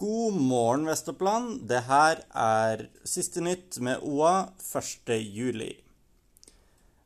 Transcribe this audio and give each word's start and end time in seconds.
God 0.00 0.34
morgen, 0.34 0.84
Vestoppland. 0.86 1.64
Det 1.66 1.80
her 1.88 2.20
er 2.30 2.84
siste 3.02 3.42
nytt 3.42 3.80
med 3.82 3.98
OA 4.06 4.52
1. 4.62 5.10
juli. 5.26 5.72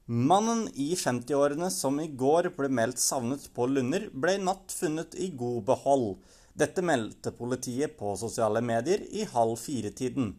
Mannen 0.04 0.66
i 0.76 0.90
50-årene 0.92 1.70
som 1.72 1.96
i 2.04 2.10
går 2.24 2.50
ble 2.52 2.68
meldt 2.68 3.00
savnet 3.00 3.48
på 3.56 3.70
Lunder, 3.70 4.10
ble 4.12 4.36
i 4.36 4.44
natt 4.44 4.76
funnet 4.76 5.16
i 5.16 5.30
god 5.32 5.64
behold. 5.72 6.06
Dette 6.52 6.84
meldte 6.84 7.32
politiet 7.32 7.96
på 7.96 8.12
sosiale 8.20 8.60
medier 8.60 9.08
i 9.08 9.24
halv 9.24 9.56
fire-tiden. 9.64 10.34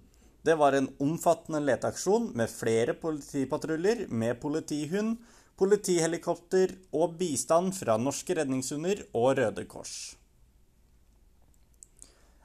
Det 0.46 0.54
var 0.62 0.78
en 0.78 0.94
omfattende 1.02 1.66
leteaksjon 1.66 2.36
med 2.38 2.54
flere 2.54 2.94
politipatruljer 2.94 4.12
med 4.14 4.38
politihund, 4.46 5.18
politihelikopter 5.58 6.78
og 6.94 7.18
bistand 7.18 7.74
fra 7.82 7.98
norske 7.98 8.38
redningshunder 8.38 9.08
og 9.10 9.40
Røde 9.42 9.66
Kors. 9.66 10.14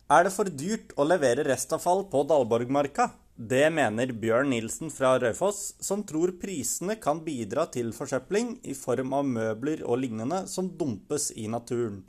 Er 0.08 0.24
det 0.24 0.30
for 0.32 0.48
dyrt 0.48 0.94
å 0.96 1.04
levere 1.04 1.42
restavfall 1.44 2.06
på 2.08 2.22
Dalborgmarka? 2.30 3.10
Det 3.36 3.66
mener 3.68 4.14
Bjørn 4.16 4.48
Nilsen 4.54 4.88
fra 4.88 5.10
Raufoss, 5.20 5.74
som 5.84 6.00
tror 6.08 6.32
prisene 6.40 6.96
kan 6.96 7.20
bidra 7.26 7.66
til 7.74 7.92
forsøpling 7.92 8.54
i 8.64 8.72
form 8.72 9.12
av 9.18 9.28
møbler 9.28 9.82
og 9.84 10.00
lignende 10.00 10.46
som 10.48 10.70
dumpes 10.80 11.28
i 11.36 11.44
naturen. 11.52 12.00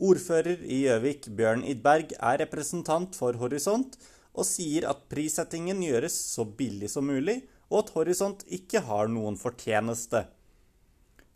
Ordfører 0.00 0.64
i 0.64 0.80
Gjøvik, 0.86 1.28
Bjørn 1.36 1.66
Idberg, 1.68 2.16
er 2.16 2.40
representant 2.40 3.12
for 3.20 3.36
Horisont 3.36 4.00
og 4.32 4.48
sier 4.48 4.88
at 4.88 5.04
prissettingen 5.12 5.84
gjøres 5.84 6.16
så 6.32 6.48
billig 6.48 6.88
som 6.88 7.04
mulig, 7.04 7.42
og 7.68 7.82
at 7.82 7.94
Horisont 7.98 8.48
ikke 8.48 8.80
har 8.88 9.12
noen 9.12 9.36
fortjeneste. 9.36 10.24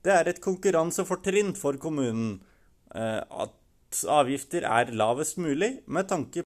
Det 0.01 0.17
er 0.17 0.33
et 0.33 0.41
konkurransefortrinn 0.41 1.53
for 1.61 1.77
kommunen 1.77 2.39
eh, 2.97 3.21
at 3.21 3.60
avgifter 4.09 4.67
er 4.69 4.93
lavest 4.95 5.39
mulig 5.39 5.80
med 5.87 6.09
tanke 6.09 6.45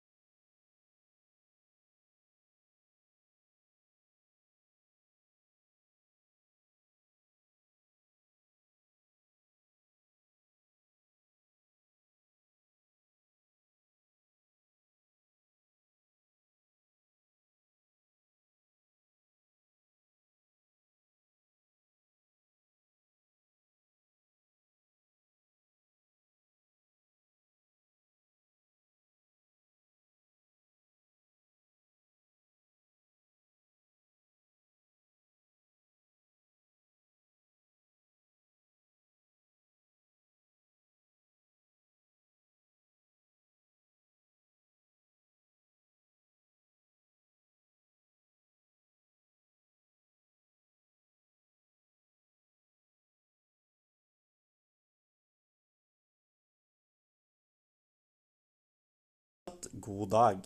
God 59.74 60.10
dag. 60.10 60.38